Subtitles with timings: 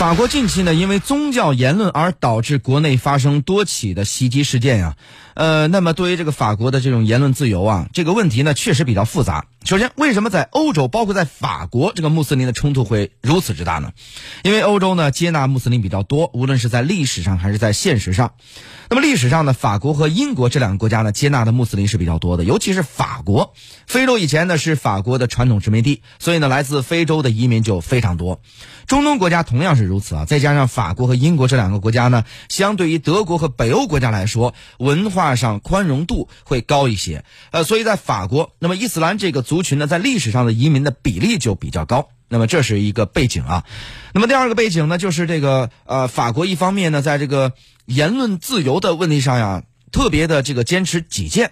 [0.00, 4.96] 法国近期呢，因为宗教言论而导致国内发生多起的袭击事件呀，
[5.34, 9.44] 呃，那么对于这个法国的这种言论自由啊，这个问题呢，确实比较复杂。
[9.62, 13.92] 首先，为什么在欧洲，包括在法国，这个穆斯林的冲突会如此之大呢？
[14.42, 18.32] 因为欧洲呢，接纳穆斯林比较多，无论是在历史上还是在现实上。
[18.88, 23.52] 那么历史上呢，法国和英国这两个国家呢，接纳的穆斯林是比较多的，尤其是法国。
[23.86, 28.40] 非洲以前呢是法国的传统殖民地，所以呢，来自非洲的移民就非常多。
[28.86, 37.24] 中东国家同样是如此啊，再加上法国和英国这两个国家呢，相对于德国和北欧国家来说，文化上宽容度会高一些。
[37.52, 42.10] 呃，所以在法国，那么伊斯兰这个族群呢，在历史上的移民的比例就比较高。
[42.28, 43.64] 那么这是一个背景啊。
[44.14, 47.52] 那么第二个背景呢，就是这个呃，法国一方面呢，在这个
[47.84, 51.50] 言论自由的问题上呀，特别的这个坚持己见。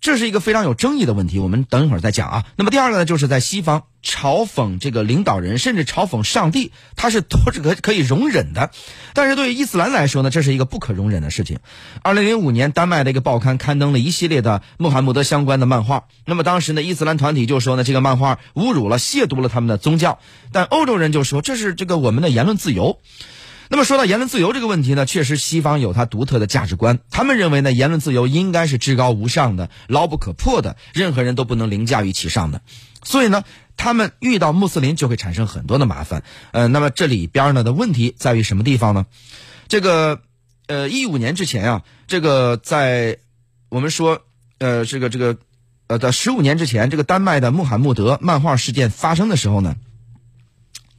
[0.00, 2.44] 这是一个非常有争议的问题，我们等一会儿再讲啊。
[2.56, 8.70] 那么第二个呢，就是在西方嘲讽这个领导人，甚至嘲讽上帝，他是都是可可以容忍的。
[9.14, 11.58] 但是对于伊斯兰来说呢，这是一个不可容忍的事情。
[12.02, 16.04] 二零零五年，丹麦的一个报刊刊登了一系列的穆罕默德相关的漫画。
[16.24, 20.20] 那么当时呢，伊斯兰团体就说呢，这个漫画侮辱了、亵渎了他们的宗教。
[20.52, 23.00] 但欧洲人就说，这是这个我们的言论自由。
[23.68, 27.00] 那么说到言论自由这个问题呢，确实西方有它独特的价值观。
[27.10, 32.60] 他们认为呢，言论自由应该是至高无上的、牢不可破的，任何人都不能凌驾于其上的。
[33.02, 33.42] 所以呢，
[33.76, 36.22] 他们遇到穆斯林就会产生很多的麻烦。
[36.52, 39.06] 呃，那么这里边呢的问题在于什么地方呢？
[39.66, 40.20] 这个，
[40.68, 43.18] 呃，一五年之前啊，这个在
[43.68, 44.22] 我们说，
[44.58, 45.36] 呃，这个这个，
[45.88, 49.74] 呃，在十五年之前，这个丹麦的穆罕默德漫画事件发生的时候呢。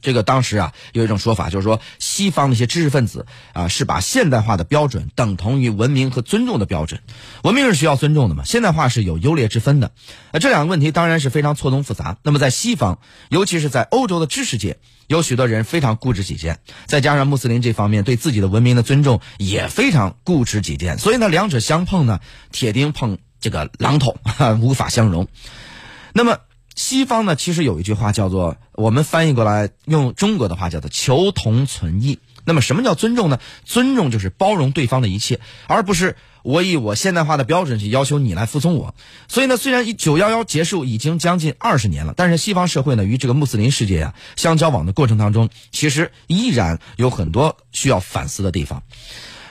[0.00, 7.00] 这个当时啊，有一种说法，就是说西方那些知识分子啊，是把现代化的标准等同于文明和尊重的标准。
[7.42, 9.90] 文明是需要尊重的嘛，现代化是有优劣之分的。
[10.32, 12.16] 那这两个问题当然是非常错综复杂。
[12.22, 22.20] 那么在西方，尤其是在欧洲的知识界，有许多人非常固执己见，再加上穆斯林这方面对自己的文明的尊重也非常固执己见，所以呢，两者相碰呢，
[22.52, 24.16] 铁钉碰这个榔头，
[24.60, 25.26] 无法相容。
[26.12, 26.38] 那么。
[26.78, 32.20] 西方呢，其实有一句话叫做，我们翻译过来用中国的话叫做“求同存异”。
[32.46, 33.40] 那么，什么叫尊重呢？
[33.64, 38.94] 尊重就是包容对方的一切，而不是我以我现代化的标准去要求你来服从我。
[39.26, 48.84] 所以呢，虽然九幺幺结束已经将近二十年了，但是西方社会呢，与这个穆斯林世界啊相交往的过程当中，其实依然有很多需要反思的地方。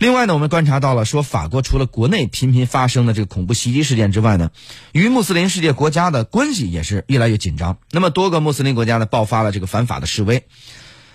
[0.00, 4.50] 另外呢，我们观察到了，说法国除了国内频频发生的这个恐怖袭击事件之外呢，
[4.92, 7.76] 与穆斯林世界国家的关系也是越来越紧张。
[7.90, 10.46] 那么多个穆斯林国家呢，爆发了这个反法的示威。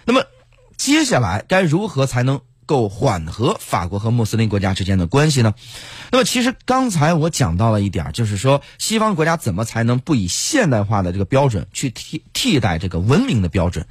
[0.05, 0.25] 那么
[0.77, 5.55] 接下来该如何才能够缓和法国和穆斯林国家之间的关系呢？
[6.11, 13.87] 那么其实刚才我讲到了一点，就是说西方国家怎么才能不以现代化的这个标准去替替代这个文明的标准？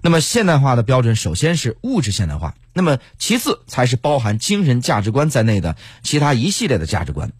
[0.00, 7.32] 那么现代化的标准，首先是物质现代化，那么其次才是包含精神价值观在内的其他一系列的价值观。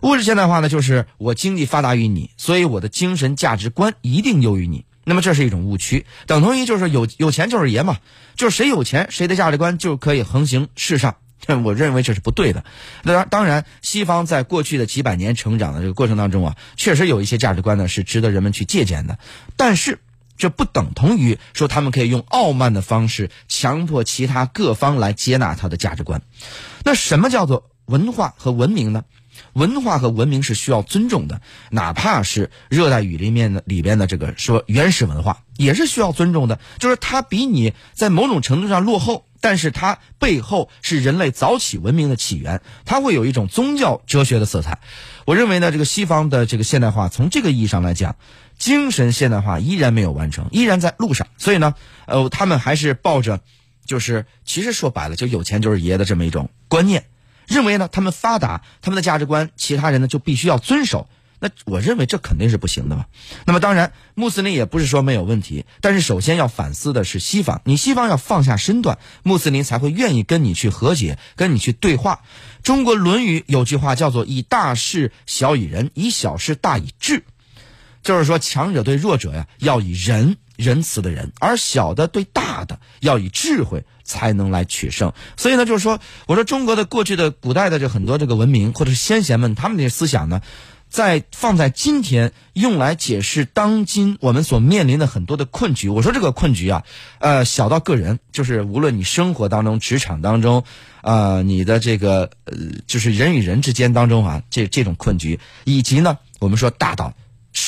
[0.00, 4.86] 物质现代化呢，就是我经济发达于你，所以我的精神价值观一定优于你。
[5.04, 7.98] 那么这是一种误区，等同于就是有有钱就是爷嘛，
[8.36, 11.16] 就是谁有钱谁的价值观就可以横行世上。
[11.64, 12.64] 我认为这是不对的。
[13.02, 19.18] 那当然，西方在过去的几百年成长的这个过程当中啊，确实有一些价值观呢是值得人们去借鉴的，
[19.56, 19.98] 但是。
[20.40, 26.22] 这不等同于说他们可以用傲慢的方式强迫其他各方来接纳他的价值观。
[26.82, 29.04] 那什么叫做文化和文明呢？
[29.52, 31.40] 文化和文明是需要尊重的，
[31.70, 36.58] 哪怕是热带雨林面的里边的这个说原始文化也是需要尊重的。
[36.78, 44.78] 就是它比你在某种程度上落后，但是它背后是人类早起文明的起源，它会有一种宗教哲学的色彩。
[45.26, 48.16] 我认为呢，这个西方的这个现代化，从这个意义上来讲。
[48.60, 51.26] 精神现代化依然没有完成，依然在路上。
[51.38, 51.74] 所以呢，
[52.06, 53.40] 呃，他们还是抱着，
[53.86, 57.06] 就是其实说白了，就有钱就是爷的这么一种观念，
[57.48, 61.08] 认为呢，他们发达，他们的价值观，其他人呢就必须要遵守。
[61.42, 63.06] 那我认为这肯定是不行的嘛。
[63.46, 72.20] 那么当然，穆斯林也不是说没有问题，但是首先要反思的是西方，你西方要放下身段，穆斯林才会愿意跟你去和解，跟你去对话。
[72.62, 77.24] 中国《论语》有句话叫做“以大事小以仁，以小事大以智”。
[78.02, 85.12] 就是说，强者对弱者呀，要以仁仁慈的人；而小的对大的，要以智慧才能来取胜。
[85.36, 90.40] 所以呢，就是说，我说中国的过去的古代的这很多这个文明，或者是先贤们他们的思想呢，
[90.88, 95.88] 在放在今天用来解释当今我们所面临的很多的困局。
[95.88, 96.84] 我说这个困局啊，
[97.18, 100.64] 呃，小到个人，就是无论你生活当中、职场当中，
[101.02, 102.56] 啊，你的这个呃，
[102.86, 107.12] 就是人与人之间当中啊，这这种困局，以及呢，我们说大到。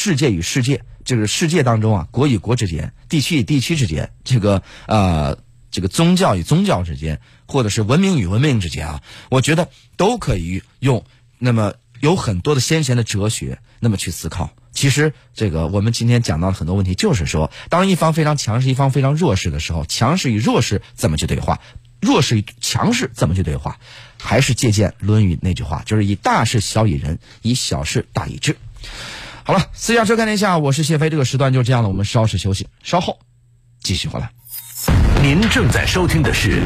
[0.03, 5.39] 世界与世界，这个世界当中啊，国与国之间，地区与地区之间，这个呃，
[5.71, 11.05] 这个宗教与宗教之间，或者是文明与文明之间啊，我觉得都可以用。
[11.39, 14.51] 那么有很多的先贤的哲学，那么去思考。
[14.73, 21.61] 其实这个我们今天讲到的很多问题，就是说，当一方非常强势，一方非常弱势的时候，强势与弱势怎么去对话？
[22.01, 23.79] 弱势与强势怎么去对话？
[24.19, 28.57] 还是借鉴《论语》那句话，就是以大事小以人，以小事大以智。
[29.45, 33.19] 好了，私家车看天下，我是谢飞，这个时段就这样了，我们稍事休息，稍后
[33.83, 34.31] 继续回来。
[35.21, 36.63] 您正在收听的是。